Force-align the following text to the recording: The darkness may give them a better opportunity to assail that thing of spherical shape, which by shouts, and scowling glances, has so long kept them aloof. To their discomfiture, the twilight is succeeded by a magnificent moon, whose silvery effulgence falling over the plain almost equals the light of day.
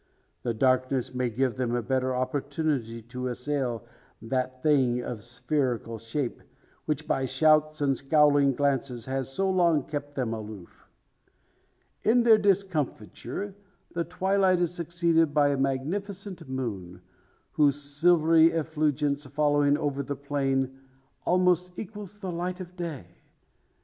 The 0.41 0.55
darkness 0.55 1.13
may 1.13 1.29
give 1.29 1.57
them 1.57 1.75
a 1.75 1.83
better 1.83 2.15
opportunity 2.15 3.03
to 3.03 3.27
assail 3.27 3.85
that 4.19 4.63
thing 4.63 5.03
of 5.03 5.21
spherical 5.21 5.99
shape, 5.99 6.41
which 6.85 7.07
by 7.07 7.25
shouts, 7.25 7.81
and 7.81 7.95
scowling 7.95 8.55
glances, 8.55 9.05
has 9.05 9.31
so 9.31 9.47
long 9.47 9.83
kept 9.85 10.15
them 10.15 10.33
aloof. 10.33 10.89
To 12.03 12.23
their 12.23 12.39
discomfiture, 12.39 13.53
the 13.93 14.03
twilight 14.03 14.59
is 14.59 14.73
succeeded 14.73 15.35
by 15.35 15.49
a 15.49 15.55
magnificent 15.57 16.49
moon, 16.49 17.01
whose 17.51 17.79
silvery 17.79 18.53
effulgence 18.53 19.27
falling 19.27 19.77
over 19.77 20.01
the 20.01 20.15
plain 20.15 20.79
almost 21.25 21.77
equals 21.77 22.17
the 22.17 22.31
light 22.31 22.59
of 22.59 22.75
day. 22.75 23.05